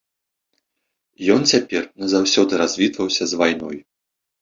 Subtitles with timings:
[1.35, 3.75] Ён цяпер назаўсёды развітваўся з вайною!